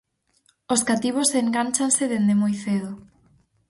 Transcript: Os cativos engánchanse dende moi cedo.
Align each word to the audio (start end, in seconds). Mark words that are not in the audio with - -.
Os 0.73 0.81
cativos 0.89 1.29
engánchanse 1.41 2.03
dende 2.13 2.33
moi 2.41 2.53
cedo. 2.63 2.91